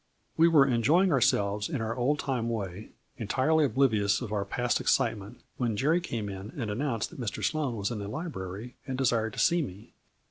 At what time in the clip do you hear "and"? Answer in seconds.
6.59-6.71, 8.87-8.97